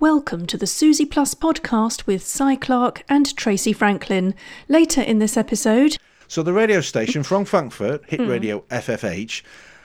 [0.00, 4.32] Welcome to the Susy Plus podcast with Cy Clark and Tracy Franklin.
[4.68, 5.96] Later in this episode,
[6.28, 8.28] So the radio station from Frankfurt, Hit hmm.
[8.28, 9.42] Radio FFH,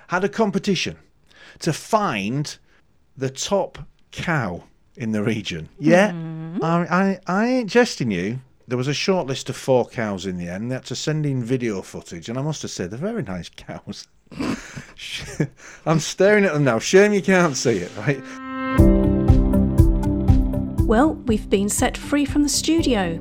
[0.10, 0.97] had a competition
[1.60, 2.60] to find
[3.18, 3.79] the top
[4.12, 4.65] cow
[4.96, 5.68] in the region.
[5.79, 6.59] Yeah, hmm.
[6.61, 8.39] I, I, I ain't jesting you.
[8.68, 10.70] There was a short list of four cows in the end.
[10.70, 13.50] They had to send in video footage, and I must have said they're very nice
[13.50, 14.07] cows.
[15.88, 16.77] I'm staring at them now.
[16.77, 18.52] Shame you can't see it, right?
[20.94, 23.17] Well, we've been set free from the studio.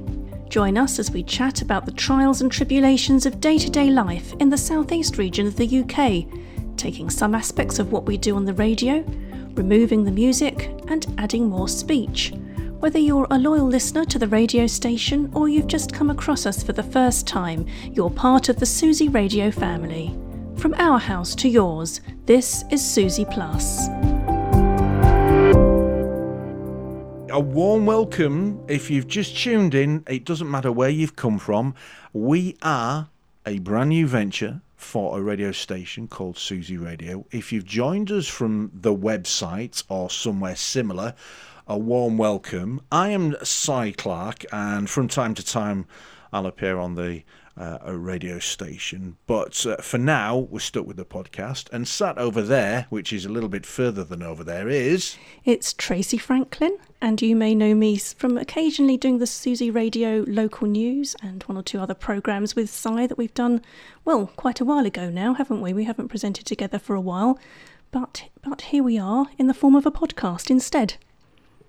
[0.50, 4.34] Join us as we chat about the trials and tribulations of day to day life
[4.40, 8.44] in the southeast region of the UK, taking some aspects of what we do on
[8.44, 9.02] the radio,
[9.54, 12.34] removing the music, and adding more speech.
[12.78, 16.62] Whether you're a loyal listener to the radio station or you've just come across us
[16.62, 20.14] for the first time, you're part of the Susy Radio family.
[20.56, 23.88] From our house to yours, this is Susy Plus.
[27.32, 30.04] A warm welcome if you've just tuned in.
[30.06, 31.74] It doesn't matter where you've come from.
[32.12, 33.08] We are
[33.46, 37.24] a brand new venture for a radio station called Susy Radio.
[37.30, 41.14] If you've joined us from the website or somewhere similar,
[41.66, 42.82] a warm welcome.
[42.92, 45.86] I am Cy Clark, and from time to time,
[46.34, 47.22] I'll appear on the
[47.56, 49.16] uh, a radio station.
[49.26, 51.68] But uh, for now, we're stuck with the podcast.
[51.72, 55.16] And sat over there, which is a little bit further than over there, is.
[55.44, 60.66] It's Tracy Franklin, and you may know me from occasionally doing the Susy Radio local
[60.66, 63.62] news and one or two other programmes with Cy that we've done,
[64.04, 65.72] well, quite a while ago now, haven't we?
[65.72, 67.38] We haven't presented together for a while,
[67.90, 70.94] but but here we are in the form of a podcast instead.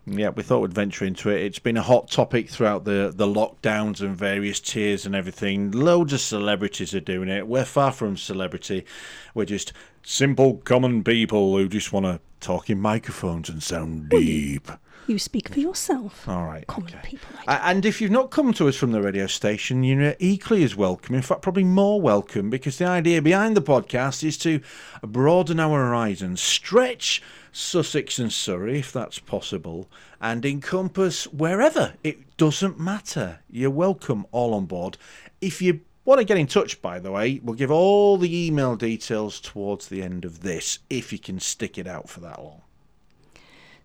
[0.06, 1.44] Yeah, we thought we'd venture into it.
[1.44, 5.72] It's been a hot topic throughout the, the lockdowns and various tiers and everything.
[5.72, 7.48] Loads of celebrities are doing it.
[7.48, 8.86] We're far from celebrity.
[9.34, 9.72] We're just
[10.04, 14.70] simple, common people who just want to talk in microphones and sound deep.
[15.08, 16.28] You speak for yourself.
[16.30, 16.66] All right.
[16.68, 17.00] Common okay.
[17.04, 17.28] people.
[17.48, 20.76] A- And if you've not come to us from the radio station, you're equally as
[20.78, 21.14] welcome.
[21.16, 24.62] In fact, probably more welcome because the idea behind the podcast is to
[25.02, 29.90] broaden our horizons, stretch Sussex and Surrey, if that's possible,
[30.22, 31.94] and encompass wherever.
[32.04, 33.40] It doesn't matter.
[33.50, 34.98] You're welcome all on board.
[35.42, 38.76] If you want to get in touch, by the way, we'll give all the email
[38.78, 42.62] details towards the end of this if you can stick it out for that long.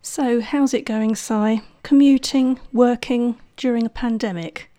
[0.03, 1.63] So, how's it going, Cy?
[1.83, 4.71] Commuting, working during a pandemic.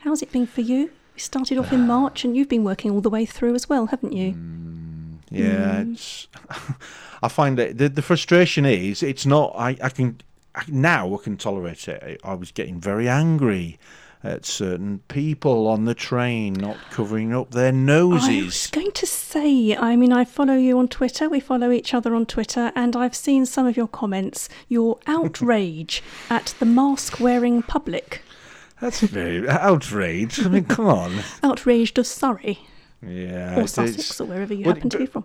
[0.00, 0.90] How's it been for you?
[1.14, 3.68] We started off in uh, March and you've been working all the way through as
[3.68, 4.32] well, haven't you?
[4.32, 5.92] Mm, yeah, mm.
[5.92, 6.28] it's.
[7.22, 9.52] I find that the, the frustration is it's not.
[9.56, 10.20] I, I can
[10.54, 12.20] I, now I can tolerate it.
[12.24, 13.78] I, I was getting very angry
[14.24, 18.28] at certain people on the train not covering up their noses.
[18.28, 21.92] I was going to say, I mean, I follow you on Twitter, we follow each
[21.92, 27.18] other on Twitter, and I've seen some of your comments, your outrage at the mask
[27.20, 28.22] wearing public.
[28.80, 30.44] That's very outrage.
[30.44, 31.20] I mean, come on.
[31.44, 32.58] Outraged of Surrey
[33.00, 35.24] Yeah, or Sussex or wherever you well, happen to be from.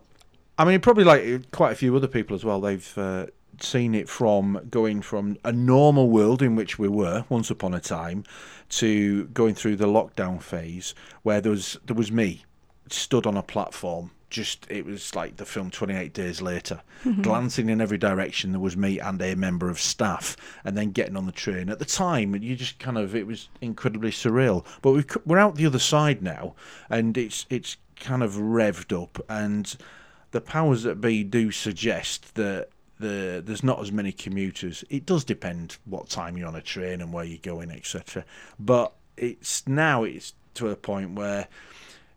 [0.60, 2.62] I mean, probably like quite a few other people as well.
[2.62, 3.28] They've uh,
[3.64, 7.80] seen it from going from a normal world in which we were once upon a
[7.80, 8.24] time
[8.70, 12.44] to going through the lockdown phase, where there was there was me
[12.90, 14.12] stood on a platform.
[14.30, 17.22] Just it was like the film Twenty Eight Days Later, mm-hmm.
[17.22, 18.52] glancing in every direction.
[18.52, 20.36] There was me and a member of staff,
[20.66, 21.70] and then getting on the train.
[21.70, 24.66] At the time, you just kind of it was incredibly surreal.
[24.82, 26.56] But we've, we're out the other side now,
[26.90, 29.76] and it's it's kind of revved up and
[30.32, 32.70] the powers that be do suggest that
[33.00, 34.84] the there's not as many commuters.
[34.90, 38.26] It does depend what time you're on a train and where you're going, etc.
[38.60, 41.48] But it's now it's to a point where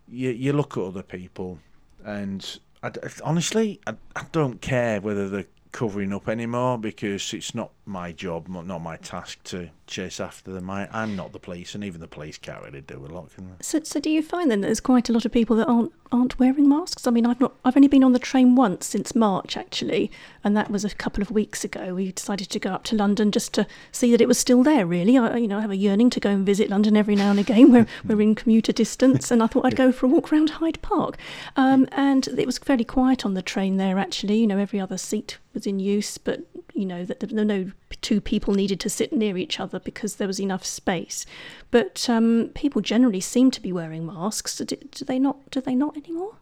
[0.08, 1.58] you you look at other people,
[2.04, 2.92] and I
[3.24, 8.48] honestly I, I don't care whether they're covering up anymore because it's not my job,
[8.48, 10.70] not my task to chase after them.
[10.70, 13.48] I, I'm not the police, and even the police can't really do a lot, can
[13.48, 13.54] they?
[13.60, 15.92] So, so do you find then that there's quite a lot of people that aren't
[16.12, 17.06] aren't wearing masks?
[17.06, 20.10] I mean, I've not, I've only been on the train once since March actually,
[20.42, 21.94] and that was a couple of weeks ago.
[21.94, 24.86] We decided to go up to London just to see that it was still there.
[24.86, 27.30] Really, I, you know, I have a yearning to go and visit London every now
[27.30, 27.72] and again.
[27.72, 30.80] We're we're in commuter distance, and I thought I'd go for a walk around Hyde
[30.80, 31.18] Park.
[31.56, 34.38] Um, and it was fairly quiet on the train there actually.
[34.38, 36.40] You know, every other seat was in use, but
[36.74, 37.72] you know that there were no
[38.02, 41.26] two people needed to sit near each other because there was enough space.
[41.70, 44.58] But um, people generally seem to be wearing masks.
[44.58, 45.50] Do, do they not?
[45.50, 46.36] Do they not anymore?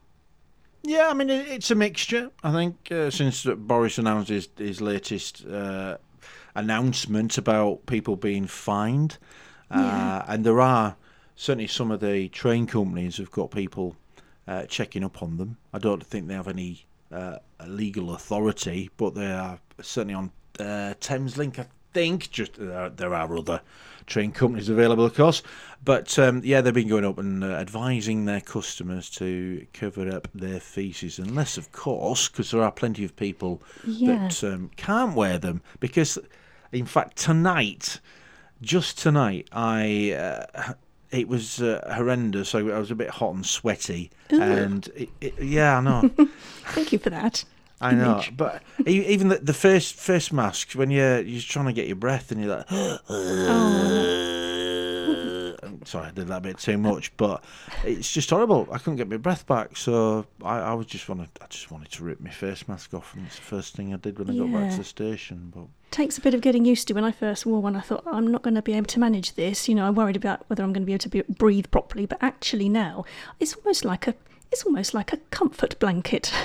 [0.82, 2.31] Yeah, I mean it's a mixture.
[2.44, 5.96] I think uh, since Boris announced his, his latest uh,
[6.55, 9.19] announcement about people being fined,
[9.70, 10.25] uh, Yeah.
[10.29, 10.96] and there are
[11.34, 13.96] certainly some of the train companies have got people
[14.46, 15.56] uh, checking up on them.
[15.73, 20.94] I don't think they have any uh, legal authority, but they are certainly on uh,
[21.00, 21.58] Thameslink.
[21.58, 23.60] I think just uh, there are other
[24.06, 25.43] train companies available, of course.
[25.84, 30.28] But um, yeah, they've been going up and uh, advising their customers to cover up
[30.34, 34.28] their feces, unless, of course, because there are plenty of people Yeah.
[34.28, 35.62] that um, can't wear them.
[35.81, 36.19] Because,
[36.72, 38.00] in fact, tonight,
[38.60, 40.12] just tonight, I.
[40.12, 40.72] Uh,
[41.10, 42.55] it was uh, horrendous.
[42.55, 46.10] I, I was a bit hot and sweaty, and it, it, yeah, I know.
[46.75, 47.44] Thank you for that.
[47.80, 51.86] I know, but even the, the first first mask when you're you're trying to get
[51.86, 52.98] your breath and you're like, oh.
[55.62, 57.44] I'm sorry, I did that a bit too much, but
[57.84, 58.69] it's just horrible.
[58.72, 61.90] I couldn't get my breath back, so I, I was just wanted I just wanted
[61.92, 64.36] to rip my face mask off, and it's the first thing I did when I
[64.36, 65.52] got back to the station.
[65.54, 66.94] But Takes a bit of getting used to.
[66.94, 69.34] When I first wore one, I thought I'm not going to be able to manage
[69.34, 69.69] this.
[69.69, 72.06] You know, I worried about whether I'm going to be able to be, breathe properly.
[72.06, 73.04] But actually, now
[73.40, 74.14] it's almost like a
[74.50, 76.32] it's almost like a comfort blanket.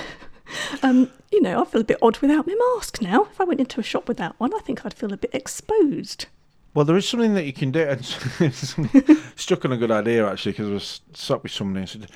[0.82, 3.24] um, you know, I feel a bit odd without my mask now.
[3.24, 6.26] If I went into a shop without one, I think I'd feel a bit exposed.
[6.74, 7.80] Well, there is something that you can do.
[8.40, 12.10] And struck on a good idea actually, because I was sat with somebody and said,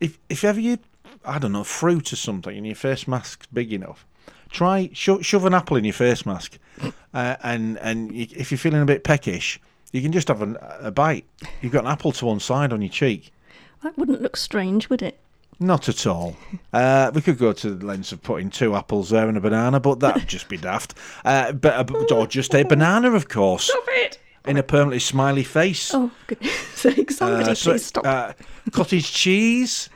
[0.00, 0.78] if if ever you,
[1.24, 4.06] I don't know, fruit or something, and your face mask's big enough,
[4.50, 6.58] try sho- shove an apple in your face mask,
[7.14, 9.60] uh, and and you, if you're feeling a bit peckish,
[9.92, 11.24] you can just have an, a bite.
[11.60, 13.32] You've got an apple to one side on your cheek.
[13.82, 15.18] That wouldn't look strange, would it?
[15.58, 16.36] Not at all.
[16.72, 19.80] Uh, we could go to the lengths of putting two apples there and a banana,
[19.80, 20.94] but that'd just be daft.
[21.24, 24.18] Uh, but or just a banana, of course, Stop it!
[24.46, 25.94] in a permanently smiley face.
[25.94, 26.44] Oh, good.
[26.74, 28.06] Somebody Uh, so- please stop.
[28.06, 28.32] uh,
[28.70, 29.88] cottage cheese?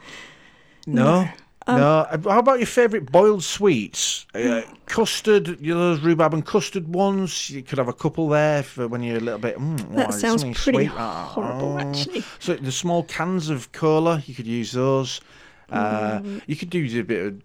[0.86, 1.28] No.
[1.66, 1.98] Um, No.
[2.10, 4.26] Uh, How about your favourite boiled sweets?
[4.34, 7.50] Uh, custard, you know, those rhubarb and custard ones.
[7.50, 9.58] You could have a couple there for when you're a little bit.
[9.58, 10.86] Mm, that oh, sounds pretty sweet.
[10.86, 11.78] Horrible, oh.
[11.78, 12.24] actually.
[12.38, 15.20] So the small cans of cola, you could use those.
[15.70, 16.42] Uh, Mm.
[16.46, 17.42] You could do a bit of,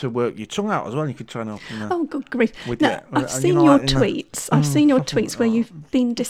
[0.00, 1.08] to work your tongue out as well.
[1.08, 1.92] You could try and open that.
[1.92, 2.52] Oh, good grief.
[2.66, 4.48] With No, your- I've uh, seen your the- tweets.
[4.52, 6.14] I've seen your tweets where you've been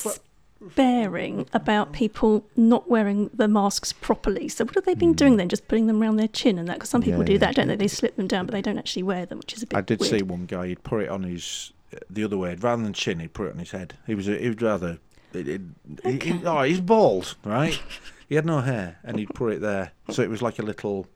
[0.61, 4.49] despairing about people not wearing their masks properly.
[4.49, 5.49] So, what have they been doing then?
[5.49, 6.75] Just putting them around their chin and that?
[6.75, 7.21] Because some people.
[7.21, 7.39] Yeah, do yeah.
[7.39, 7.77] that, don't they?
[7.77, 9.81] They slip them down, but they don't actually wear them, which is a bit I
[9.81, 10.11] did weird.
[10.11, 10.69] see one guy.
[10.69, 11.73] He'd put it on his
[12.11, 13.21] the other way rather than chin.
[13.21, 13.95] He'd put it on his head.
[14.07, 14.99] He was he would rather.
[15.33, 15.61] It, it,
[16.05, 17.79] he- he- oh, he's bald, right?
[18.29, 21.07] he had no hair, and he'd put it there, so it was like a little.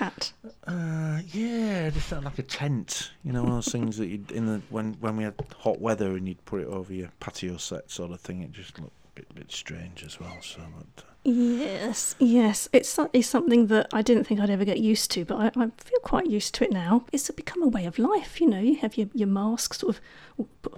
[0.00, 0.32] Hat.
[0.66, 3.10] Uh, yeah, just like a tent.
[3.22, 5.80] You know, one of those things that you'd in the when when we had hot
[5.80, 8.42] weather and you'd put it over your patio set, sort of thing.
[8.42, 10.36] It just looked bit, bit strange as well.
[10.40, 12.68] So, but, uh, Yes, yes.
[12.72, 15.70] It's certainly something that I didn't think I'd ever get used to, but I, I
[15.76, 17.04] feel quite used to it now.
[17.12, 18.58] It's become a way of life, you know.
[18.58, 20.02] You have your, your mask, sort of.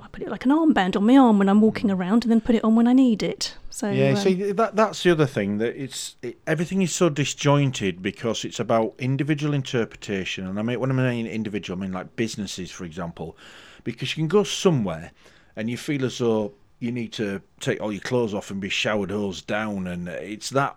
[0.03, 2.41] I put it like an armband on my arm when I'm walking around, and then
[2.41, 3.55] put it on when I need it.
[3.71, 7.09] So Yeah, um, see that that's the other thing that it's it, everything is so
[7.09, 11.93] disjointed because it's about individual interpretation, and I mean when I mean individual, I mean
[11.93, 13.37] like businesses, for example,
[13.85, 15.13] because you can go somewhere
[15.55, 16.53] and you feel as though
[16.83, 20.51] you need to take all your clothes off and be showered hose down, and it's
[20.51, 20.77] that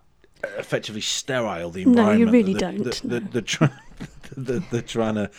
[0.57, 2.19] effectively sterile the environment.
[2.19, 3.27] No, you really that don't, The, the, no.
[3.31, 3.69] the, try,
[4.37, 5.31] the, they're trying to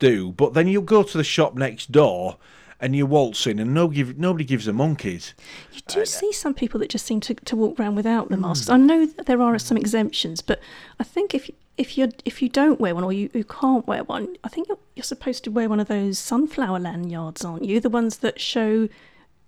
[0.00, 2.36] do, but then you go to the shop next door.
[2.80, 5.34] And you waltz in, and nobody, give, nobody gives a monkeys.
[5.72, 8.36] You do uh, see some people that just seem to, to walk around without the
[8.36, 8.68] masks.
[8.68, 8.72] Hmm.
[8.72, 10.60] I know that there are some exemptions, but
[11.00, 14.04] I think if if you if you don't wear one or you, you can't wear
[14.04, 17.80] one, I think you're, you're supposed to wear one of those sunflower lanyards, aren't you?
[17.80, 18.88] The ones that show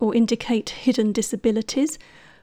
[0.01, 1.99] or indicate hidden disabilities.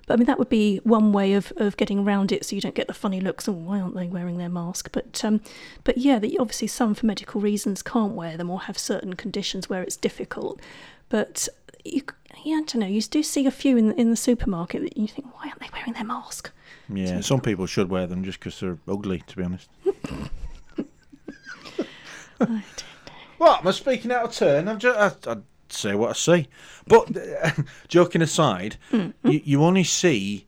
[0.05, 2.61] But I mean, that would be one way of, of getting around it, so you
[2.61, 3.49] don't get the funny looks.
[3.49, 4.89] Oh, why aren't they wearing their mask?
[4.93, 5.41] But um,
[5.83, 9.69] but yeah, that obviously some for medical reasons can't wear them or have certain conditions
[9.69, 10.61] where it's difficult.
[11.09, 11.49] But
[11.83, 12.03] you,
[12.43, 12.87] yeah, I don't know.
[12.87, 15.59] You do see a few in the, in the supermarket that you think, why aren't
[15.59, 16.51] they wearing their mask?
[16.87, 19.69] Yeah, some people should wear them just because they're ugly, to be honest.
[22.39, 22.61] I don't know.
[23.39, 23.59] What?
[23.59, 24.69] Am I speaking out of turn?
[24.69, 26.47] I'm just, I, I'd say what I see.
[26.87, 27.09] But
[27.87, 29.29] joking aside, Mm-hmm.
[29.29, 30.45] you, you only see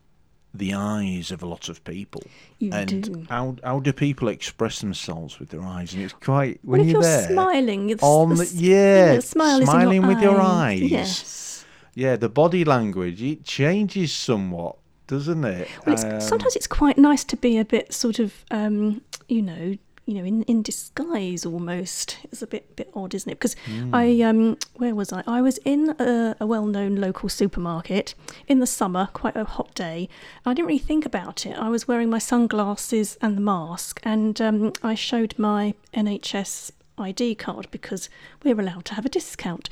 [0.52, 2.22] the eyes of a lot of people.
[2.58, 3.26] You and do.
[3.30, 5.94] how how do people express themselves with their eyes?
[5.94, 10.06] And it's quite when you're, you're there smiling, it's, on the, yeah, the smile smiling
[10.06, 10.80] with your eyes.
[10.82, 11.64] Yes.
[11.94, 15.68] Yeah, the body language it changes somewhat, doesn't it?
[15.86, 19.42] Well, it's, Um, sometimes it's quite nice to be a bit sort of, um, you
[19.42, 19.76] know,
[20.10, 22.18] you know, in, in disguise almost.
[22.24, 23.38] It's a bit bit odd, isn't it?
[23.38, 23.94] Because Hmm.
[23.94, 25.22] I, um, where was I?
[25.26, 28.14] I was in a, a well-known local supermarket
[28.48, 30.08] in the summer, quite a hot day.
[30.44, 31.56] I didn't really think about it.
[31.56, 37.34] I was wearing my sunglasses and the mask, and um, I showed my NHS ID
[37.36, 38.08] card because
[38.44, 39.68] we're allowed to have a discount.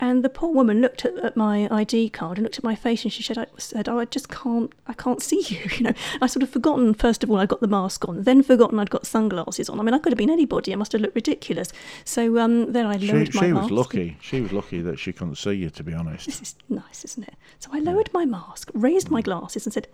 [0.00, 3.04] And the poor woman looked at, at my ID card and looked at my face,
[3.04, 5.92] and she said, I, said, "Oh, I just can't, I can't see you." You know,
[6.20, 6.92] I sort of forgotten.
[6.94, 9.78] First of all, I got the mask on, then forgotten I'd got sunglasses on.
[9.78, 10.72] I mean, I could have been anybody.
[10.72, 11.72] I must have looked ridiculous.
[12.04, 13.62] So um, then I She, my she mask.
[13.62, 14.16] was lucky.
[14.20, 16.26] She was lucky that she couldn't see you, to be honest.
[16.26, 17.34] This is nice, isn't it?
[17.60, 19.86] So I lowered my mask, raised my glasses, and said,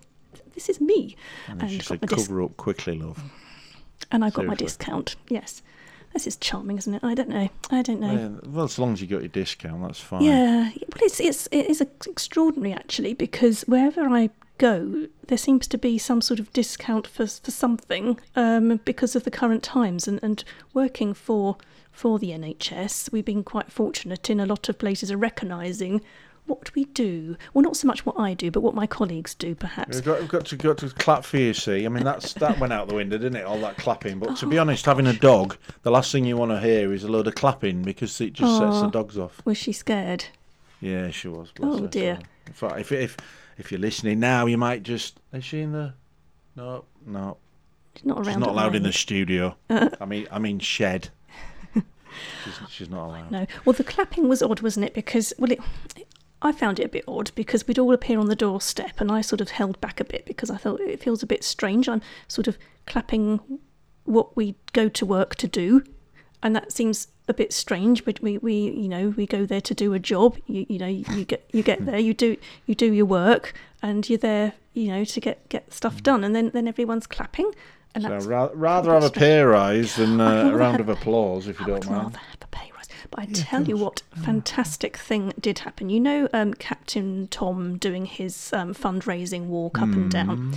[0.54, 1.16] "This is me,"
[1.49, 3.23] And and, she said, my dis- cover up quickly, love.
[4.11, 5.16] and I got my discount.
[5.28, 5.61] Yes,
[6.12, 7.04] this is charming, isn't it?
[7.04, 7.48] I don't know.
[7.70, 8.12] I don't know.
[8.12, 10.22] Yeah, well, as long as you got your discount, that's fine.
[10.22, 15.78] Yeah, well, it's it's it is extraordinary actually because wherever I go, there seems to
[15.78, 20.18] be some sort of discount for for something um, because of the current times and
[20.22, 21.56] and working for
[21.98, 26.00] for the NHS, we've been quite fortunate in a lot of places are recognising
[26.49, 27.37] what we do.
[27.55, 29.97] Well, not so much what I do, but what my colleagues do, perhaps.
[29.97, 31.55] We've got, we've got to got to clap for you.
[31.55, 33.45] See, I mean that's that went out the window, didn't it?
[33.45, 34.19] All that clapping.
[34.19, 34.62] But to be oh.
[34.62, 37.35] honest, having a dog, the last thing you want to hear is a load of
[37.35, 39.40] clapping because it just sets the dogs off.
[39.45, 40.25] Was she scared?
[40.81, 41.52] Yeah, she was.
[41.61, 42.19] Oh, her, dear.
[42.21, 43.17] so- In fact, if if
[43.57, 45.95] if you're listening now, you might just is she in the?
[46.57, 47.37] No, no,
[47.99, 48.26] She's not around.
[48.26, 49.57] she's not allowed in the studio.
[49.71, 51.09] I mean, I mean shed.
[52.45, 53.31] She's, she's not allowed.
[53.31, 53.47] No.
[53.64, 54.95] Well, the clapping was odd, wasn't it?
[54.95, 55.61] Because, well, it,
[56.40, 59.21] I found it a bit odd because we'd all appear on the doorstep and I
[59.23, 61.88] sort of held back a bit because I thought it feels a bit strange.
[61.88, 63.40] I'm sort of clapping
[64.04, 65.83] what we go to work to do.
[66.40, 69.75] And that seems a bit strange, but we, we you know, we go there to
[69.75, 70.38] do a job.
[70.47, 73.52] You, you know, you get you get there, you do you do your work,
[73.83, 76.23] and you're there, you know, to get get stuff done.
[76.23, 77.50] And then then everyone's clapping,
[77.97, 80.97] and So that's ra- rather have a pay rise than uh, a round have- of
[80.97, 82.04] applause, if you I don't mind.
[82.04, 82.77] rather have a pay rise.
[83.10, 85.88] But I tell you what, fantastic thing did happen.
[85.90, 90.10] You know, um, Captain Tom doing his um, fundraising walk up and Mm.
[90.10, 90.54] down.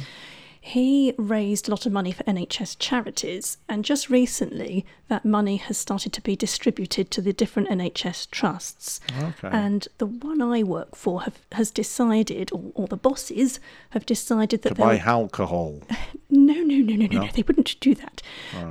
[0.64, 5.76] He raised a lot of money for NHS charities, and just recently that money has
[5.76, 9.00] started to be distributed to the different NHS trusts.
[9.20, 9.50] Okay.
[9.52, 14.62] And the one I work for have, has decided, or, or the bosses have decided
[14.62, 15.82] that to buy alcohol.
[16.30, 17.26] no, no, no, no, no, No?
[17.26, 17.32] no.
[17.34, 18.22] They wouldn't do that.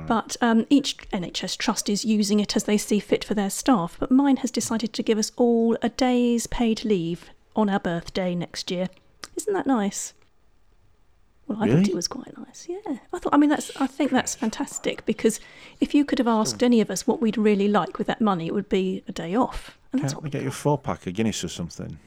[0.07, 3.97] But um, each NHS trust is using it as they see fit for their staff.
[3.99, 8.33] But mine has decided to give us all a day's paid leave on our birthday
[8.33, 8.87] next year.
[9.35, 10.13] Isn't that nice?
[11.59, 12.67] Well, I thought it was quite nice.
[12.69, 13.33] Yeah, I thought.
[13.33, 13.71] I mean, that's.
[13.79, 15.39] I think that's fantastic because
[15.79, 18.47] if you could have asked any of us what we'd really like with that money,
[18.47, 19.77] it would be a day off.
[19.91, 21.97] And that's Can't what we get you a four pack of Guinness or something?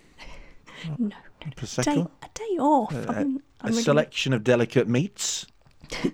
[0.98, 2.10] no, A day, Prosecco?
[2.22, 2.94] a day off.
[2.94, 5.46] Uh, I mean, a really- selection of delicate meats?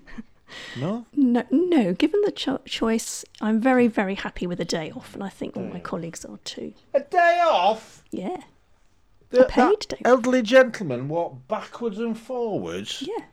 [0.78, 1.06] no?
[1.14, 1.92] No, no.
[1.94, 5.56] Given the cho- choice, I'm very, very happy with a day off, and I think
[5.56, 6.72] all my colleagues are too.
[6.94, 8.02] A day off?
[8.10, 8.38] Yeah,
[9.30, 9.96] The, paid that day.
[10.04, 13.26] elderly gentleman walked backwards and forwards, yeah.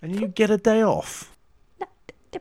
[0.00, 1.36] and you get a day off?
[1.78, 1.86] No,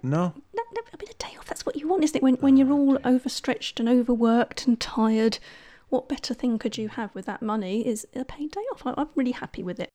[0.02, 0.34] No?
[0.54, 1.46] no, no, I mean, a day off.
[1.46, 2.24] That's what you want, isn't it?
[2.24, 5.40] When when you're all overstretched and overworked and tired,
[5.90, 7.86] what better thing could you have with that money?
[7.86, 8.88] Is a paid day off.
[8.88, 9.90] I, I'm really happy with it.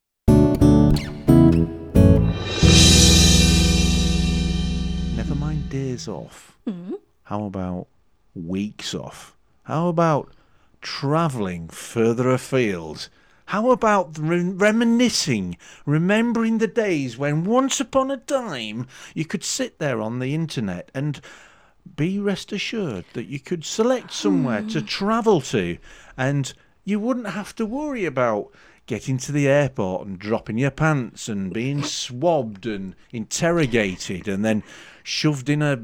[5.16, 6.56] Never mind days off.
[6.68, 6.94] Mm.
[7.25, 7.87] How about
[8.35, 9.35] weeks off?
[9.64, 10.30] How about
[10.87, 13.09] travelling further afield?
[13.47, 19.81] How about re- reminiscing, remembering the days when once upon a time you could sit
[19.81, 21.21] there on the internet and
[21.97, 24.87] be rest assured that you could select somewhere to hmm.
[24.87, 25.76] travel to
[26.16, 28.52] and you wouldn't have to worry about
[28.87, 34.62] getting to the airport and dropping your pants and being swabbed and interrogated and then
[35.02, 35.81] shoved in a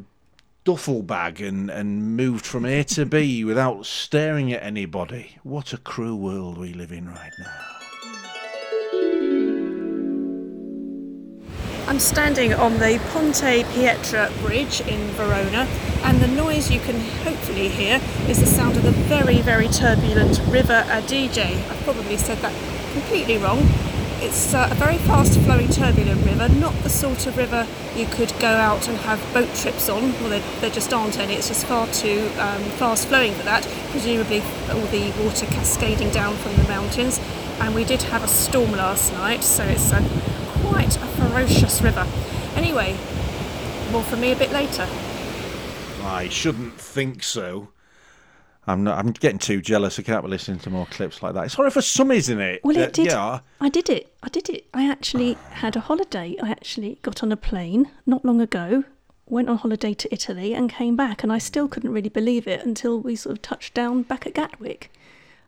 [0.64, 5.37] duffel bag and, and moved from A to B without staring at anybody.
[5.42, 7.73] What a cruel world we live in right now.
[11.88, 15.66] I'm standing on the Ponte Pietra bridge in Verona,
[16.04, 20.40] and the noise you can hopefully hear is the sound of the very, very turbulent
[20.49, 21.38] River Adige.
[21.38, 22.54] I've probably said that
[22.92, 23.59] completely wrong.
[24.25, 28.47] It's a very fast flowing, turbulent river, not the sort of river you could go
[28.47, 30.12] out and have boat trips on.
[30.21, 33.67] Well, there, there just aren't any, it's just far too um, fast flowing for that.
[33.91, 37.19] Presumably, all the water cascading down from the mountains.
[37.59, 40.00] And we did have a storm last night, so it's a
[40.62, 42.07] quite a ferocious river.
[42.55, 42.93] Anyway,
[43.91, 44.87] more from me a bit later.
[46.05, 47.71] I shouldn't think so.
[48.66, 48.99] I'm not.
[48.99, 49.99] I'm getting too jealous.
[49.99, 51.45] I can't be listening to more clips like that.
[51.45, 52.64] It's horrible for some, isn't it?
[52.64, 53.07] Well, it did.
[53.07, 53.40] Yeah.
[53.61, 54.14] I did it.
[54.23, 54.66] I did it.
[54.73, 56.37] I actually had a holiday.
[56.40, 58.85] I actually got on a plane not long ago,
[59.26, 61.25] went on holiday to Italy, and came back.
[61.25, 64.35] And I still couldn't really believe it until we sort of touched down back at
[64.35, 64.92] Gatwick.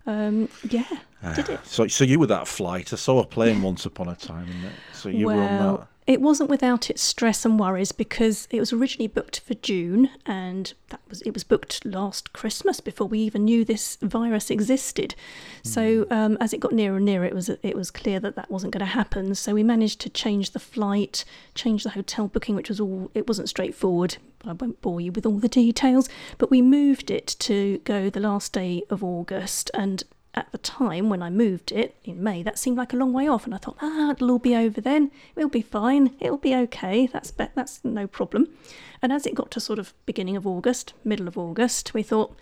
[0.06, 0.85] Um, yeah,
[1.23, 1.61] I did it.
[1.64, 2.92] So, so you were that flight.
[2.92, 5.87] I saw a plane once upon a time, and so you were on that.
[6.07, 10.75] It wasn't without its stress and worries because it was originally booked for June, and
[10.91, 15.15] that was it was booked last Christmas before we even knew this virus existed.
[15.63, 18.51] So um, as it got nearer and nearer, it was it was clear that that
[18.51, 19.35] wasn't going to happen.
[19.35, 23.27] So we managed to change the flight, change the hotel booking, which was all it
[23.27, 24.19] wasn't straightforward.
[24.47, 28.21] I won't bore you with all the details, but we moved it to go the
[28.21, 32.59] last day of August, and at the time when I moved it in May, that
[32.59, 35.11] seemed like a long way off, and I thought, ah, it'll all be over then.
[35.37, 36.14] It'll be fine.
[36.21, 37.07] It'll be okay.
[37.07, 38.49] That's be- that's no problem.
[39.00, 42.35] And as it got to sort of beginning of August, middle of August, we thought,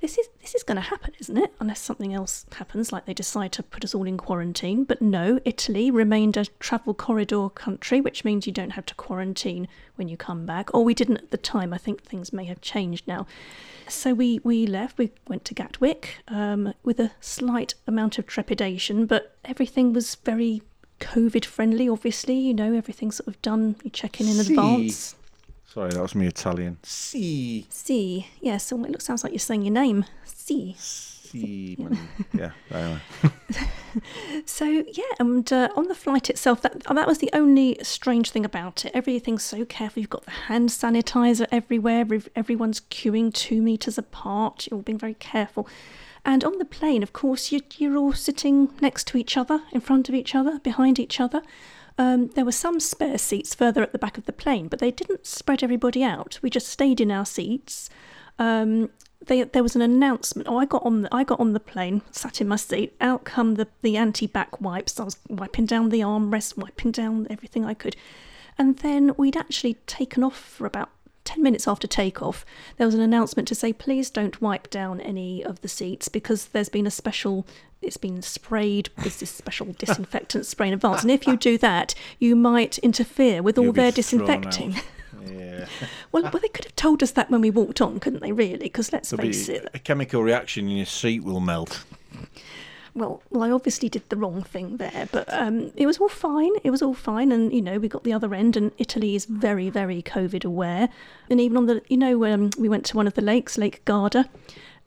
[0.00, 1.52] this is this is going to happen, isn't it?
[1.58, 4.84] Unless something else happens, like they decide to put us all in quarantine.
[4.84, 9.68] But no, Italy remained a travel corridor country, which means you don't have to quarantine
[9.96, 10.72] when you come back.
[10.74, 11.72] Or we didn't at the time.
[11.72, 13.26] I think things may have changed now.
[13.88, 14.98] So we we left.
[14.98, 20.62] We went to Gatwick um, with a slight amount of trepidation, but everything was very
[21.00, 21.88] COVID friendly.
[21.88, 23.76] Obviously, you know everything's sort of done.
[23.82, 24.52] You check in in See.
[24.54, 25.14] advance.
[25.76, 26.78] Sorry, that was me Italian.
[26.84, 27.66] See.
[27.68, 30.06] See, yes, so it looks sounds like you're saying your name.
[30.24, 30.74] See.
[30.78, 31.76] See.
[32.32, 33.00] yeah, anyway.
[34.46, 38.44] So yeah, and uh, on the flight itself, that that was the only strange thing
[38.46, 38.92] about it.
[38.94, 40.00] Everything's so careful.
[40.00, 42.06] You've got the hand sanitizer everywhere.
[42.34, 44.66] Everyone's queuing two meters apart.
[44.66, 45.68] You're all being very careful.
[46.24, 49.80] And on the plane, of course, you, you're all sitting next to each other, in
[49.80, 51.42] front of each other, behind each other.
[51.98, 54.90] Um, there were some spare seats further at the back of the plane, but they
[54.90, 56.38] didn't spread everybody out.
[56.42, 57.88] We just stayed in our seats.
[58.38, 58.90] Um,
[59.26, 60.48] they, there was an announcement.
[60.48, 62.94] Oh, I got on the I got on the plane, sat in my seat.
[63.00, 65.00] Out come the the antibac wipes.
[65.00, 67.96] I was wiping down the armrest, wiping down everything I could,
[68.58, 70.90] and then we'd actually taken off for about.
[71.26, 75.44] 10 minutes after takeoff, there was an announcement to say, please don't wipe down any
[75.44, 77.46] of the seats because there's been a special,
[77.82, 81.02] it's been sprayed with this special disinfectant spray in advance.
[81.02, 84.76] And if you do that, you might interfere with all You'll their disinfecting.
[85.28, 85.66] Yeah.
[86.12, 88.32] Well, well, they could have told us that when we walked on, couldn't they?
[88.32, 88.58] Really?
[88.58, 89.68] Because let's There'll face it.
[89.74, 91.84] a chemical reaction in your seat will melt.
[92.96, 96.52] Well, well, I obviously did the wrong thing there, but um, it was all fine.
[96.64, 99.26] It was all fine, and you know, we got the other end, and Italy is
[99.26, 100.88] very, very COVID aware.
[101.28, 103.84] And even on the, you know, um, we went to one of the lakes, Lake
[103.84, 104.28] Garda.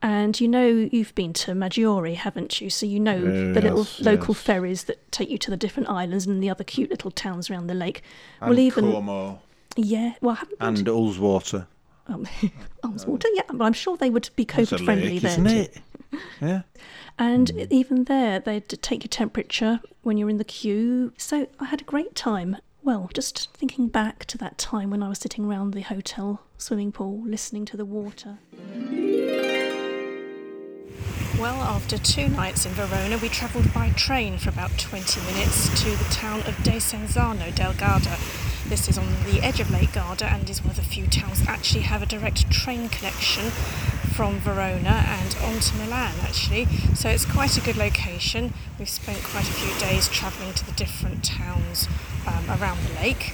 [0.01, 2.69] And you know you've been to Maggiore, haven't you?
[2.69, 4.41] So you know the little local yes.
[4.41, 7.67] ferries that take you to the different islands and the other cute little towns around
[7.67, 8.01] the lake.
[8.39, 9.39] And well, even
[9.75, 11.67] yeah, well, I haven't and Ullswater.
[12.07, 12.25] um,
[12.83, 15.31] Ullswater, yeah, but I'm sure they would be COVID friendly there.
[15.31, 15.55] isn't too.
[15.55, 15.77] it?
[16.41, 16.61] Yeah.
[17.17, 17.67] And Mm.
[17.69, 21.11] even there, they'd take your temperature when you're in the queue.
[21.17, 22.57] So I had a great time.
[22.81, 26.91] Well, just thinking back to that time when I was sitting around the hotel swimming
[26.93, 28.37] pool listening to the water.
[31.39, 35.89] Well, after two nights in Verona, we travelled by train for about 20 minutes to
[35.91, 38.17] the town of Desenzano del Garda.
[38.69, 41.39] This is on the edge of Lake Garda and is one of the few towns
[41.39, 43.49] that actually have a direct train connection
[44.13, 46.65] from Verona and on to Milan, actually.
[46.93, 48.53] So it's quite a good location.
[48.77, 51.87] We've spent quite a few days travelling to the different towns
[52.27, 53.33] um, around the lake.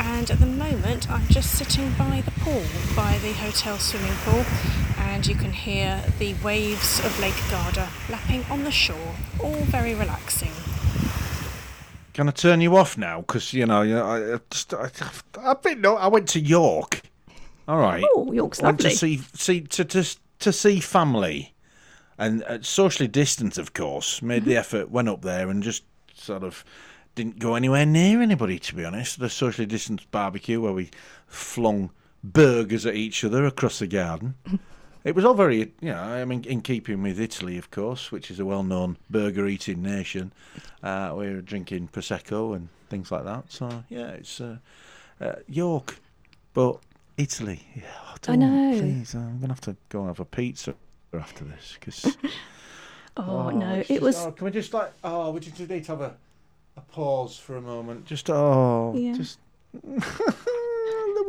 [0.00, 2.64] And at the moment, I'm just sitting by the pool,
[2.96, 4.44] by the hotel swimming pool,
[4.98, 9.14] and you can hear the waves of Lake Garda lapping on the shore.
[9.38, 10.50] All very relaxing.
[12.12, 13.20] Can I turn you off now?
[13.20, 14.90] Because you know, I, I just, I,
[15.40, 15.80] I've been.
[15.80, 17.02] no, I went to York.
[17.68, 18.04] All right.
[18.14, 18.90] Oh, York's went lovely.
[18.90, 21.54] to see see to to, to see family,
[22.18, 24.20] and uh, socially distant, of course.
[24.20, 24.50] Made Mm-hmm.
[24.50, 26.64] the effort, went up there, and just sort of
[27.14, 28.58] didn't go anywhere near anybody.
[28.58, 30.90] To be honest, the socially distant barbecue where we
[31.26, 31.90] flung
[32.24, 34.34] burgers at each other across the garden.
[35.04, 38.30] It was all very, you know, I mean, in keeping with Italy, of course, which
[38.30, 40.32] is a well-known burger-eating nation.
[40.82, 43.50] Uh, we were drinking prosecco and things like that.
[43.50, 44.58] So yeah, it's uh,
[45.20, 45.96] uh, York,
[46.54, 46.78] but
[47.16, 47.66] Italy.
[47.74, 47.82] Yeah,
[48.28, 48.78] I know.
[48.78, 50.74] Please, I'm gonna have to go and have a pizza
[51.12, 52.16] after this because.
[53.14, 54.16] Oh, no, it just- was.
[54.24, 54.90] Oh, can we just like?
[55.04, 56.14] Oh, would you just need to have a,
[56.78, 58.06] a pause for a moment.
[58.06, 59.12] Just oh, Yeah.
[59.12, 59.38] just.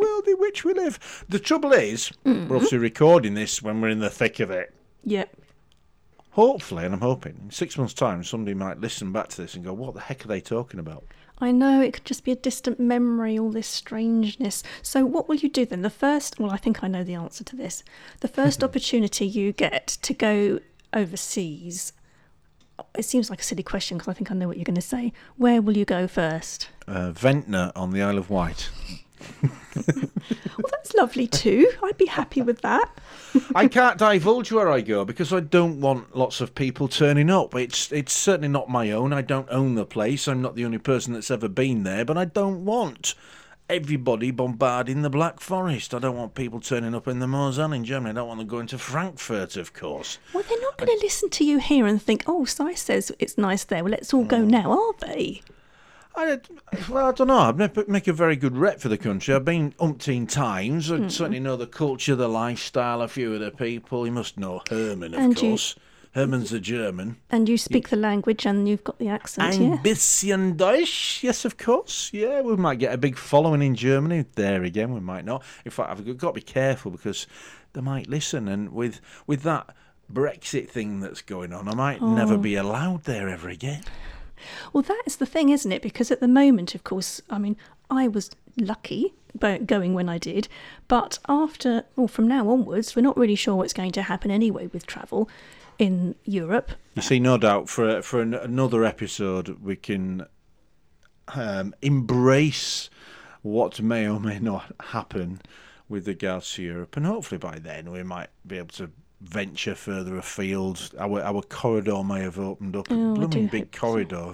[0.04, 1.26] the world in which we live.
[1.30, 2.48] The trouble is, Mm-hmm.
[2.48, 4.74] we're obviously recording this when we're in the thick of it.
[5.06, 5.36] Yep.
[6.32, 9.63] Hopefully, and I'm hoping, in six months' time, somebody might listen back to this and
[9.63, 11.04] go, "What the heck are they talking about?"
[11.39, 14.63] I know it could just be a distant memory, all this strangeness.
[14.82, 15.82] So, what will you do then?
[15.84, 17.84] The first, well, I think I know the answer to this.
[18.22, 20.60] The first opportunity you get to go
[20.94, 21.94] overseas,
[22.98, 24.82] it seems like a silly question because I think I know what you're going to
[24.82, 25.13] say.
[25.38, 26.70] Where will you go first?
[26.88, 28.70] Uh, Ventnor on the Isle of Wight.
[30.58, 31.72] Well, that's lovely too.
[31.84, 32.90] I'd be happy with that.
[33.56, 37.56] I can't divulge where I go because I don't want lots of people turning up.
[37.56, 39.14] It's it's certainly not my own.
[39.14, 40.28] I don't own the place.
[40.28, 43.16] I'm not the only person that's ever been there, but I don't want
[43.70, 45.94] everybody bombarding the Black Forest.
[45.94, 48.12] I don't want people turning up in the Moselle in Germany.
[48.12, 50.20] I don't want them going to Frankfurt, of course.
[50.34, 53.38] Well, they're not going to listen to you here and think, "Oh, Si says it's
[53.38, 53.84] nice there.
[53.84, 54.50] Well, let's all go mm.
[54.50, 55.42] now," are they?
[56.15, 56.39] I,
[56.89, 57.52] well, I don't know.
[57.52, 59.34] Never make a very good rep for the country.
[59.34, 60.91] I've been umpteen times.
[60.91, 61.08] I hmm.
[61.08, 64.06] certainly know the culture, the lifestyle, a few of the people.
[64.06, 65.76] You must know Herman, of And you- course.
[66.13, 67.17] Herman's a German.
[67.32, 69.78] And you speak the language and you've got the accent, Ein yeah.
[69.82, 72.12] bisschen Deutsch, yes, of course.
[72.13, 74.26] Yeah, we might get a big following in Germany.
[74.36, 75.43] There again, we might not.
[75.65, 77.26] In fact, I've got to be careful because
[77.73, 78.47] they might listen.
[78.47, 79.76] And with with that
[80.12, 82.38] Brexit thing that's going on, I might never oh.
[82.38, 83.84] be allowed there ever again.
[84.71, 85.82] Well, that is the thing, isn't it?
[85.82, 87.58] Because at the moment, of course, I mean,
[87.89, 89.13] I was lucky
[89.65, 90.47] going when I did,
[90.88, 94.67] but after, well, from now onwards, we're not really sure what's going to happen anyway
[94.67, 95.27] with travel
[95.79, 96.71] in Europe.
[96.95, 100.27] You see, no doubt for for an, another episode, we can
[101.29, 102.89] um, embrace
[103.41, 105.41] what may or may not happen
[105.89, 108.91] with regards to Europe, and hopefully by then we might be able to
[109.24, 110.92] venture further afield.
[111.00, 113.80] Our our corridor may have opened up, Oh, a blooming big hope so.
[113.80, 114.34] corridor,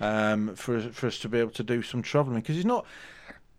[0.00, 2.84] um, for for us to be able to do some travelling because it's not.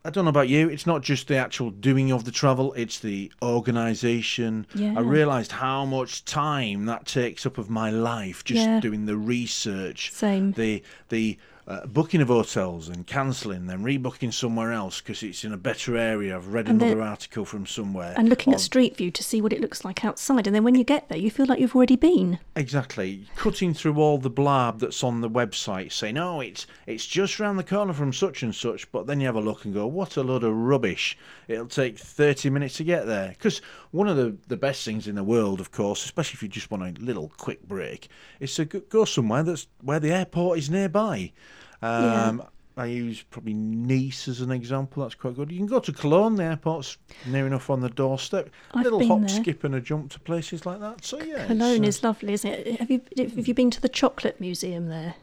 [0.05, 0.69] I don't know about you.
[0.69, 4.65] It's not just the actual doing of the travel; it's the organisation.
[4.73, 4.93] Yeah.
[4.97, 8.79] I realised how much time that takes up of my life just Yeah.
[8.79, 10.53] doing the research, Same.
[10.53, 11.37] the the
[11.69, 15.95] uh, booking of hotels and cancelling, then rebooking somewhere else because it's in a better
[15.95, 16.35] area.
[16.35, 18.15] I've read And another article from somewhere.
[18.17, 20.47] And looking at Street View to see what it looks like outside.
[20.47, 22.39] And then when you get there, you feel like you've already been.
[22.55, 27.39] Exactly, cutting through all the blab that's on the website, saying, "Oh, it's it's just
[27.39, 29.85] round the corner from such and such," but then you have a look and go,
[29.85, 31.15] "What a load of rubbish!
[31.47, 35.13] It'll take thirty minutes to get there." Because one of the the best things in
[35.13, 38.07] the world, of course, especially if you just want a little quick break,
[38.39, 41.31] is to go somewhere that's where the airport is nearby.
[41.81, 42.43] Um,
[42.77, 45.03] I use probably Nice as an example.
[45.03, 45.51] That's quite good.
[45.51, 46.35] You can go to Cologne.
[46.35, 48.49] The airport's near enough on the doorstep.
[48.73, 49.29] I've little hop, there.
[49.29, 51.03] skip, and a jump to places like that.
[51.03, 52.79] So yeah, Cologne uh, is lovely, isn't it?
[52.79, 55.15] Have you have you been to the chocolate museum there?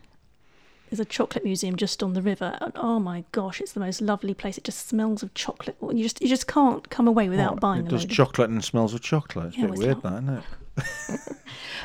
[0.91, 4.01] There's a chocolate museum just on the river, and oh my gosh, it's the most
[4.01, 4.57] lovely place.
[4.59, 5.77] It just smells of chocolate.
[5.81, 8.95] You just you just can't come away without What, buying It does chocolate and smells
[8.95, 9.49] of chocolate.
[9.49, 10.45] It's Yeah, a bit weird, that, isn't it?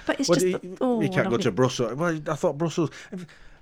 [0.06, 1.94] but it's Well, just you, the, oh, you can't go to Brussels.
[1.94, 2.92] Well, I thought Brussels.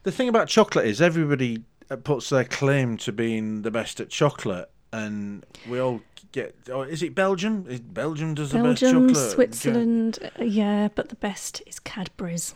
[0.03, 4.09] The thing about chocolate is everybody uh, puts their claim to being the best at
[4.09, 6.55] chocolate, and we all get.
[6.71, 7.65] Oh, is it Belgium?
[7.67, 9.31] Is Belgium does the best Belgium, chocolate?
[9.31, 12.55] Switzerland, uh, yeah, but the best is Cadbury's.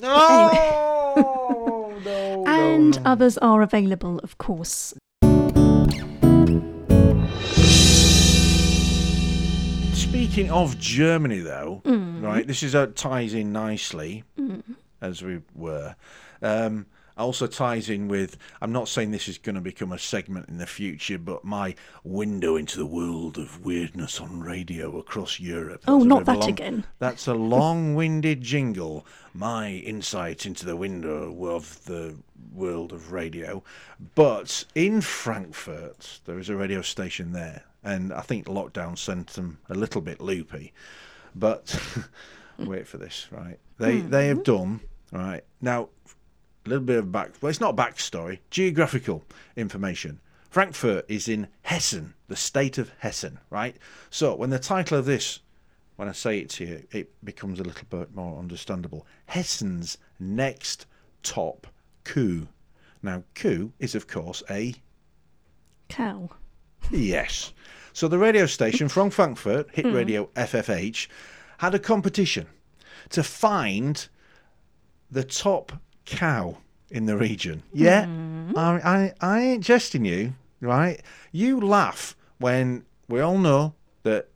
[0.00, 0.08] No,
[1.16, 3.10] no, no, and no.
[3.10, 4.94] others are available, of course.
[9.94, 12.22] Speaking of Germany, though, Mm.
[12.22, 14.24] right, this is uh, ties in nicely,
[15.00, 15.94] as we were.
[16.42, 18.36] Um, also ties in with.
[18.60, 21.74] I'm not saying this is going to become a segment in the future, but my
[22.02, 25.84] window into the world of weirdness on radio across Europe.
[25.86, 26.84] Oh, That's not bit of a that long- again.
[26.98, 29.06] That's a long-winded jingle.
[29.32, 32.16] My insight into the window of the
[32.52, 33.62] world of radio.
[34.14, 39.58] But in Frankfurt, there is a radio station there, and I think lockdown sent them
[39.68, 40.72] a little bit loopy.
[41.34, 41.80] But
[42.58, 43.58] wait for this, right?
[43.78, 44.80] They they have done
[45.12, 45.88] right now.
[46.64, 47.32] A little bit of back.
[47.40, 48.38] Well, it's not backstory.
[48.50, 49.24] Geographical
[49.56, 50.20] information.
[50.48, 53.76] Frankfurt is in Hessen, the state of Hessen, right?
[54.10, 55.40] So when the title of this
[55.96, 59.06] when I say it to you, it becomes a little bit more understandable.
[59.26, 60.86] Hessen's next
[61.22, 61.66] top
[62.04, 62.48] Kuh.
[63.02, 64.74] Now, Kuh is, of course, a
[65.88, 66.30] Cow.
[66.90, 67.52] yes.
[67.92, 69.92] So the radio station from Frankfurt, Hit hmm.
[69.92, 71.06] Radio FFH,
[71.58, 72.46] had a competition
[73.10, 74.08] to find
[75.10, 75.72] the top
[76.04, 76.58] cow
[76.90, 77.62] in the region.
[77.72, 78.56] Yeah, mm.
[78.56, 81.00] I, I, I ain't jesting you, right?
[81.32, 84.28] You laugh when we all know that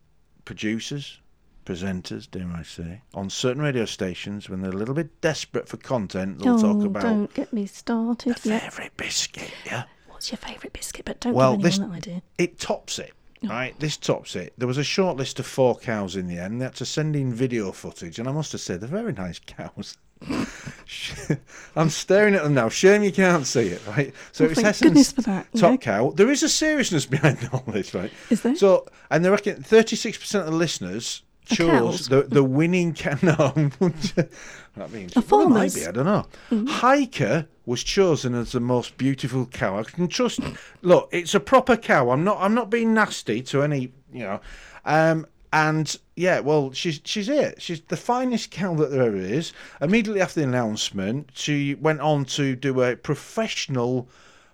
[0.45, 1.19] producers,
[1.65, 5.77] presenters, dare I say, on certain radio stations, when they're a little bit desperate for
[5.77, 8.37] content, they'll oh, talk about don't get me started.
[8.43, 8.69] Yeah.
[8.69, 9.83] fairy biscuit, yeah?
[10.07, 11.05] What's your favourite biscuit?
[11.05, 12.21] But don't Well, give this- anyone that idea.
[12.37, 13.13] it tops it.
[13.41, 13.47] Oh.
[13.47, 14.53] Right, this tops it.
[14.57, 16.59] There was a short list of four cows in the end.
[16.59, 19.39] They had to send in video footage, and I must have said they're very nice
[19.39, 19.95] cows.
[21.75, 22.69] I'm staring at them now.
[22.69, 24.13] Shame you can't see it, right?
[24.31, 25.47] So Oh, it's thank goodness Hessen's for that.
[25.55, 25.77] top yeah.
[25.77, 26.11] cow.
[26.11, 28.11] There is a seriousness behind all this, right?
[28.29, 28.55] Is there?
[28.55, 33.17] So, and they reckon 36% of the listeners chose the the winning cow.
[33.23, 35.85] No, that means Are well, it might be.
[35.85, 36.25] I don't know.
[36.51, 36.67] Mm-hmm.
[36.67, 39.79] Heike was chosen as the most beautiful cow.
[39.79, 40.39] I can trust.
[40.83, 42.11] Look, it's a proper cow.
[42.11, 42.37] I'm not.
[42.39, 44.41] I'm not being nasty to any you know.
[44.85, 47.61] Um, and yeah, well, she's she's it.
[47.61, 49.53] She's the finest cow that there ever is.
[49.81, 54.07] Immediately after the announcement, she went on to do a professional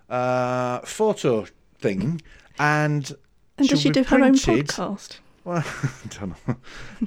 [0.10, 1.46] uh, photo
[1.80, 2.22] thing,
[2.60, 3.12] and
[3.58, 5.20] And does she do her own printed- podcast?
[5.44, 6.56] Well, I don't know.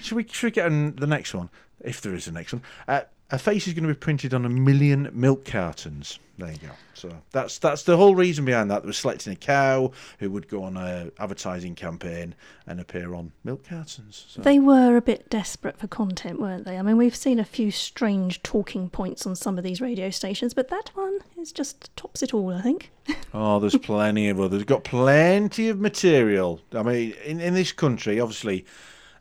[0.01, 1.51] should we should we get on the next one?
[1.81, 4.45] If there is a next one, uh, her face is going to be printed on
[4.45, 6.19] a million milk cartons.
[6.39, 6.71] There you go.
[6.95, 8.83] So that's that's the whole reason behind that.
[8.83, 12.35] They were selecting a cow who would go on a advertising campaign
[12.67, 14.25] and appear on milk cartons.
[14.29, 14.43] So.
[14.43, 16.79] They were a bit desperate for content, weren't they?
[16.79, 20.55] I mean, we've seen a few strange talking points on some of these radio stations,
[20.55, 22.91] but that one is just tops it all, I think.
[23.35, 24.65] Oh, there's plenty of others.
[24.65, 26.61] Got plenty of material.
[26.73, 28.65] I mean, in, in this country, obviously,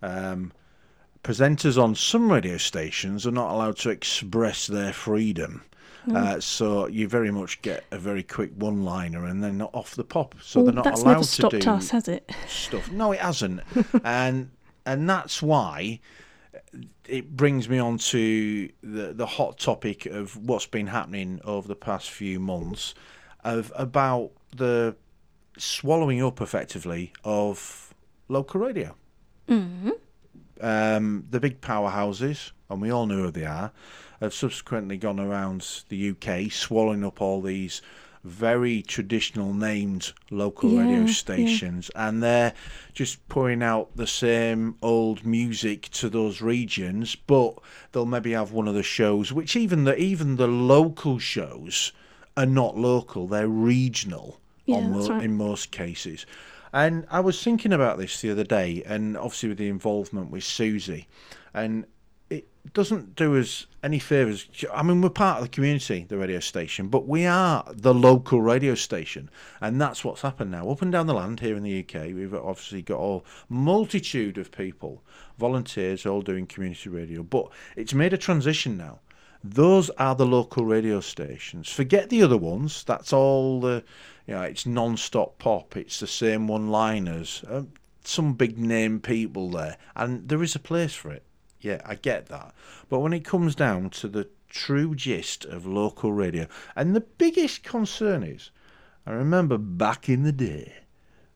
[0.02, 0.52] um,
[1.24, 5.64] presenters on some radio stations are not allowed to express their freedom.
[6.14, 10.06] Uh, so you very much get a very quick one-liner, and then not off the
[10.06, 10.36] pop.
[10.42, 12.32] So Well, they're not allowed to do us, has it?
[12.48, 12.90] stuff.
[12.90, 13.60] No, it hasn't,
[14.06, 14.50] and
[14.86, 16.00] and that's why
[17.10, 21.76] it brings me on to the the hot topic of what's been happening over the
[21.76, 22.94] past few months,
[23.44, 24.96] of about the
[25.58, 27.94] swallowing up effectively of
[28.30, 28.96] local radio.
[29.50, 29.90] Mm-hmm.
[30.62, 33.72] Um, the big powerhouses, and we all know who they are,
[34.22, 37.82] have subsequently gone around the UK swallowing up all these
[38.24, 41.06] very traditional named local Yeah, radio yeah.
[41.06, 42.54] stations and they're
[42.94, 47.58] just pouring out the same old music to those regions but
[47.92, 51.94] they'll maybe have one of the shows which even the even the local shows
[52.36, 55.24] are not local they're regional Yeah, right.
[55.24, 56.26] in most cases
[56.74, 60.44] and I was thinking about this the other day and obviously with the involvement with
[60.44, 61.08] Susy
[61.54, 61.86] and
[62.30, 64.48] it doesn't do us any favours.
[64.74, 68.42] I mean, we're part of the community, the radio station, but we are the local
[68.42, 69.30] radio station,
[69.62, 70.70] and that's what's happened now.
[70.70, 74.52] Up and down the land here in the UK, we've obviously got a multitude of
[74.52, 75.04] people,
[75.38, 79.00] volunteers, all doing community radio, but it's made a transition now.
[79.44, 81.72] Those are the local radio stations.
[81.72, 82.84] Forget the other ones.
[82.84, 83.84] That's all the,
[84.28, 85.76] you know, it's non-stop pop.
[85.78, 87.44] It's the same one-liners.
[87.50, 87.70] Um,
[88.04, 91.24] some big name people there, and there is a place for it.
[91.60, 92.54] Yeah, I get that.
[92.90, 97.64] But when it comes down to the true gist of local radio, and the biggest
[97.64, 98.52] concern is,
[99.06, 100.74] I remember back in the day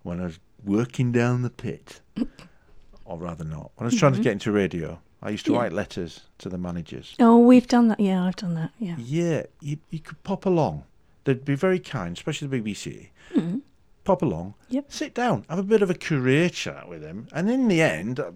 [0.03, 2.01] when I was working down the pit,
[3.05, 5.59] or rather not, when I was trying to get into radio, I used to Yeah.
[5.59, 7.15] write letters to the managers.
[7.19, 7.99] Oh, we've done that.
[7.99, 8.71] Yeah, I've done that.
[8.79, 8.95] Yeah.
[8.97, 10.83] Yeah, you, you could pop along.
[11.23, 13.09] They'd be very kind, especially the BBC.
[13.35, 13.59] Mm-hmm.
[14.03, 14.85] Pop along, Yep.
[14.91, 18.19] sit down, have a bit of a career chat with them, and in the end,
[18.19, 18.31] uh,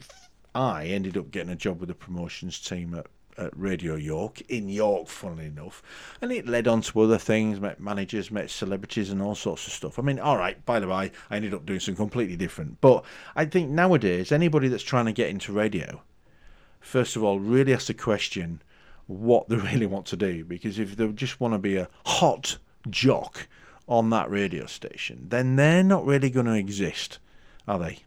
[0.53, 4.69] I ended up getting a job with the promotions team at, at Radio York in
[4.69, 5.81] York, funnily enough,
[6.21, 7.59] and it led on to other things.
[7.59, 9.97] Met managers, met celebrities, and all sorts of stuff.
[9.97, 12.79] I mean, all right, by the way, I ended up doing something completely different.
[12.79, 13.03] But
[13.35, 16.03] I think nowadays, anybody that's trying to get into radio,
[16.79, 18.61] first of all, really has to question
[19.07, 20.45] what they really want to do.
[20.45, 22.57] Because if they just want to be a hot
[22.89, 23.47] jock
[23.87, 27.19] on that radio station, then they're not really going to exist,
[27.67, 27.99] are they?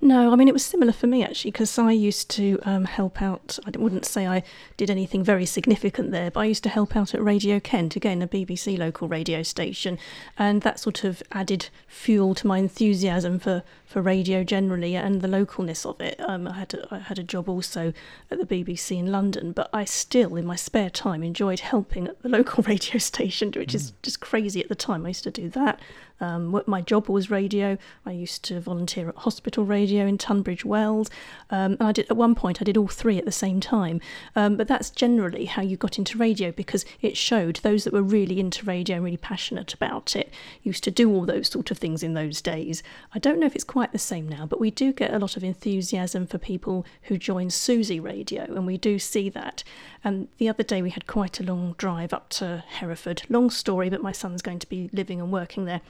[0.00, 3.20] No, I mean, it was similar for me actually, because I used to um, help
[3.20, 3.58] out.
[3.66, 4.42] I wouldn't say I
[4.76, 8.22] did anything very significant there, but I used to help out at Radio Kent, again,
[8.22, 9.98] a BBC local radio station.
[10.38, 15.28] And that sort of added fuel to my enthusiasm for, for radio generally and the
[15.28, 16.20] localness of it.
[16.20, 17.92] Um, I, had a, I had a job also
[18.30, 22.22] at the BBC in London, but I still, in my spare time, enjoyed helping at
[22.22, 25.04] the local radio station, which is just crazy at the time.
[25.04, 25.80] I used to do that.
[26.20, 27.78] Um, my job was radio.
[28.04, 29.16] I used to volunteer at
[29.64, 31.10] radio in Tunbridge Wells,
[31.50, 34.00] um, and I did at one point I did all three at the same time.
[34.36, 38.02] Um, but that's generally how you got into radio because it showed those that were
[38.02, 41.78] really into radio and really passionate about it used to do all those sort of
[41.78, 42.82] things in those days.
[43.14, 45.36] I don't know if it's quite the same now, but we do get a lot
[45.36, 49.62] of enthusiasm for people who join Susy Radio, and we do see that.
[50.02, 53.22] And the other day we had quite a long drive up to Hereford.
[53.28, 55.82] Long story, but my son's going to be living and working there.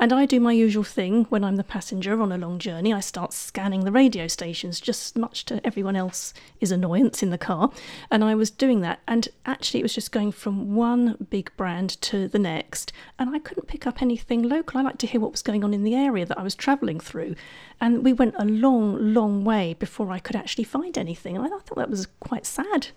[0.00, 2.94] And I do my usual thing when I'm the passenger on a long journey.
[2.94, 7.70] I start scanning the radio stations, just much to everyone else's annoyance in the car.
[8.10, 12.00] And I was doing that, and actually, it was just going from one big brand
[12.02, 12.92] to the next.
[13.18, 14.78] And I couldn't pick up anything local.
[14.78, 17.00] I like to hear what was going on in the area that I was travelling
[17.00, 17.34] through.
[17.80, 21.36] And we went a long, long way before I could actually find anything.
[21.36, 22.88] And I thought that was quite sad.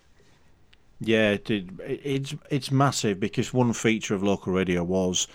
[0.99, 5.27] Yeah, it, it, it's it's massive because one feature of local radio was,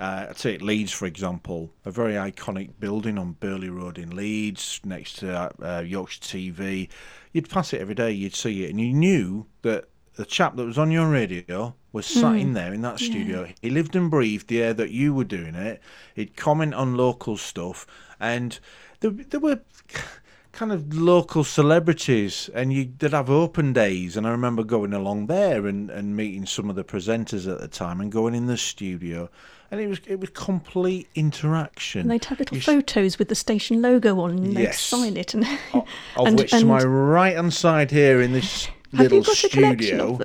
[0.00, 4.80] uh, I'd take Leeds for example, a very iconic building on Burley Road in Leeds
[4.82, 6.88] next to uh, Yorkshire TV.
[7.32, 10.64] You'd pass it every day, you'd see it, and you knew that the chap that
[10.64, 13.48] was on your radio was sat in there in that studio.
[13.60, 15.80] He lived and breathed the air that you were doing it.
[16.14, 17.86] He'd comment on local stuff,
[18.18, 18.58] and
[19.00, 19.60] there, there were
[20.52, 24.16] kind of local celebrities, and you did have open days.
[24.16, 27.68] And I remember going along there and, and meeting some of the presenters at the
[27.68, 29.30] time, and going in the studio,
[29.70, 32.02] and it was it was complete interaction.
[32.02, 34.80] And they'd have little You photos with the station logo on, and they'd Yes.
[34.80, 35.34] sign it.
[35.34, 35.84] And of
[36.26, 39.76] and- which to and- my right hand side here in this little got a collection
[39.78, 40.20] studio.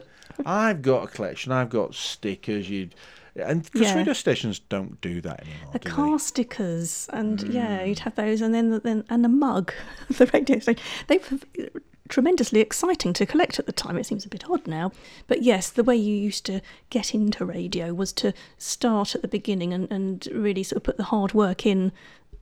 [0.45, 1.51] I've got a collection.
[1.51, 2.69] I've got stickers.
[2.69, 2.89] You
[3.38, 3.95] and because Yeah.
[3.95, 5.73] radio stations don't do that anymore.
[5.73, 5.95] the do they?
[5.95, 7.88] car stickers, and yeah, Mm.
[7.89, 9.73] you'd have those, and then then and a mug,
[10.10, 10.81] the radio station.
[11.08, 11.19] They
[12.09, 13.97] tremendously exciting to collect at the time.
[13.97, 14.91] It seems a bit odd now,
[15.27, 19.27] but yes, the way you used to get into radio was to start at the
[19.27, 21.91] beginning and and really sort of put the hard work in,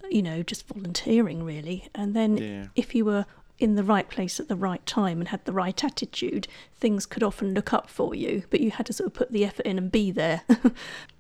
[0.10, 2.68] you know, just volunteering really, and then Yeah.
[2.76, 3.26] if you were
[3.60, 7.24] in the right place at the right time and had the right attitude, things could
[7.24, 9.78] often look up for you, but you had to sort of put the effort in
[9.78, 10.42] and be there.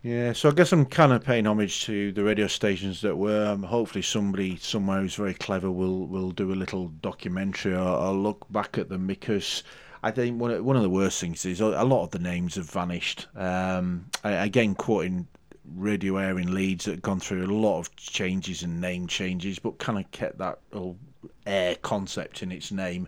[0.06, 3.46] Yeah, so I guess I'm kind of paying homage to the radio stations that were.
[3.46, 8.12] Um, hopefully, somebody somewhere who's very clever will will do a little documentary or, or
[8.12, 9.64] look back at them because
[10.04, 12.56] I think one of, one of the worst things is a lot of the names
[12.56, 13.28] have vanished.
[13.34, 15.26] Um, again, quoting
[15.74, 19.58] radio Aire in Leeds that have gone through a lot of changes and name changes,
[19.58, 20.98] but kind of kept that whole
[21.46, 23.08] air concept in its name.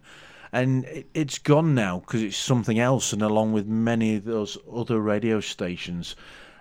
[0.51, 4.57] And it, it's gone now because it's something else, and along with many of those
[4.73, 6.15] other radio stations.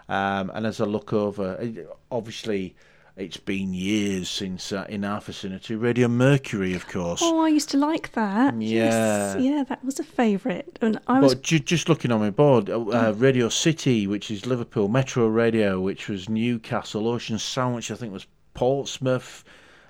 [0.08, 2.74] Um, and as I look over, it- obviously,
[3.16, 7.20] it's been years since uh, in our vicinity, Radio Mercury, of course.
[7.22, 8.60] Oh, I used to like that.
[8.60, 9.36] Yes.
[9.38, 9.56] Yeah.
[9.58, 10.76] Yeah, that was a favourite.
[10.82, 14.28] And I was But ju- just looking on my board, uh, uh, Radio City, which
[14.32, 19.44] is Liverpool, Metro Radio, which was Newcastle, Ocean Sound, which I think was Portsmouth,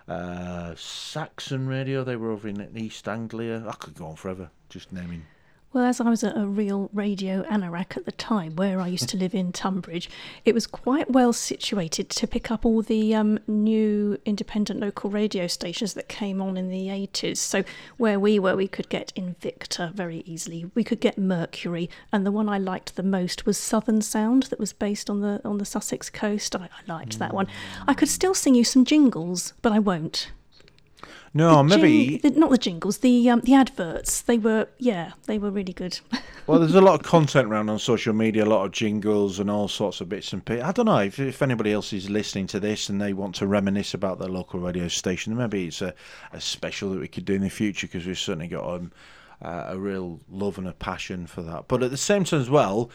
[0.08, 3.64] uh, Saxon Radio, they were over in East Anglia.
[3.66, 5.24] I could go on forever, just naming.
[5.74, 9.08] Well, as I was a, a real radio anorak at the time, where I used
[9.08, 10.08] to live in Tunbridge,
[10.44, 15.48] it was quite well situated to pick up all the um, new independent local radio
[15.48, 17.38] stations that came on in the 80s.
[17.38, 17.64] So
[17.96, 20.70] where we were, we could get Invicta very easily.
[20.76, 24.60] We could get Mercury, and the one I liked the most was Southern Sound, that
[24.60, 26.54] was based on the on the Sussex coast.
[26.54, 27.48] I, I liked that one.
[27.88, 30.30] I could still sing you some jingles, but I won't.
[31.36, 32.18] No, The maybe.
[32.20, 34.22] jing- the, not the jingles, the um, the adverts.
[34.22, 35.98] They were yeah, they were really good.
[36.46, 39.50] Well, there's a lot of content around on social media, a lot of jingles and
[39.50, 40.62] all sorts of bits and pieces.
[40.62, 43.46] I don't know if, if anybody else is listening to this and they want to
[43.46, 45.34] reminisce about their local radio station.
[45.38, 45.94] Maybe it's a,
[46.34, 48.92] a special that we could do in the future because we've certainly got um,
[49.40, 51.66] uh, a real love and a passion for that.
[51.66, 52.90] But at the same time, as well,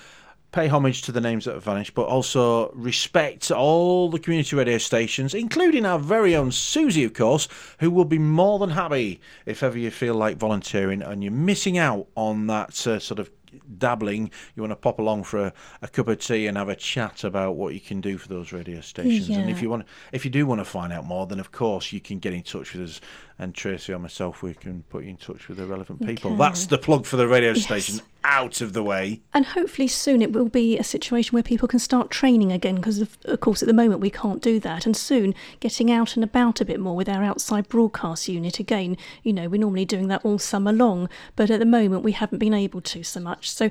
[0.51, 4.77] pay homage to the names that have vanished, but also respect all the community radio
[4.77, 7.47] stations, including our very own Susy, of course,
[7.79, 11.77] who will be more than happy if ever you feel like volunteering and you're missing
[11.77, 13.29] out on that uh, sort of
[13.77, 14.31] dabbling.
[14.55, 17.23] You want to pop along for a, a cup of tea and have a chat
[17.23, 19.29] about what you can do for those radio stations.
[19.29, 21.91] And if you want, if you do want to find out more, then of course
[21.91, 23.01] you can get in touch with us.
[23.37, 26.35] And Tracy or myself, we can put you in touch with the relevant people.
[26.35, 27.63] That's the plug for the radio Yes.
[27.63, 29.21] station out of the way.
[29.33, 32.99] And hopefully soon it will be a situation where people can start training again because,
[32.99, 34.85] of, of course, at the moment we can't do that.
[34.85, 38.97] And soon getting out and about a bit more with our outside broadcast unit again.
[39.23, 42.39] You know, we're normally doing that all summer long, but at the moment we haven't
[42.39, 43.51] been able to so much.
[43.51, 43.69] So,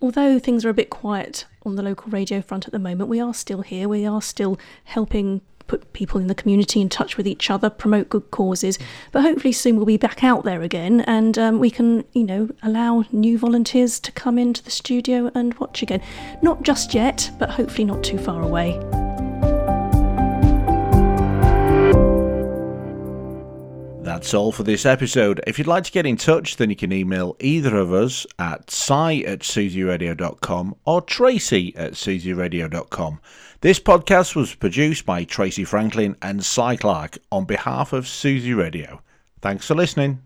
[0.00, 3.20] although things are a bit quiet on the local radio front at the moment, we
[3.20, 3.88] are still here.
[3.88, 8.08] We are still helping put people in the community in touch with each other, promote
[8.08, 8.76] good causes.
[9.12, 12.48] But hopefully soon we'll be back out there again, and um, we can, you know,
[12.60, 16.02] allow new volunteers to come into the studio and watch again.
[16.42, 18.80] Not just yet, but hopefully not too far away.
[24.02, 25.40] That's all for this episode.
[25.46, 28.72] If you'd like to get in touch, then you can email either of us at
[28.72, 33.20] si at susyradio.com or tracy at susyradio.com.
[33.62, 39.02] This podcast was produced by Tracy Franklin and Cy Clark on behalf of Susy Radio.
[39.42, 40.22] Thanks for listening.